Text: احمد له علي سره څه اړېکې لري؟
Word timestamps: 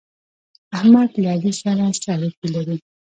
احمد 0.77 1.09
له 1.21 1.27
علي 1.35 1.51
سره 1.61 1.83
څه 2.01 2.09
اړېکې 2.15 2.47
لري؟ 2.55 2.77